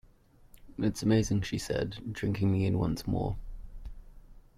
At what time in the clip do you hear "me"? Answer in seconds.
2.51-2.65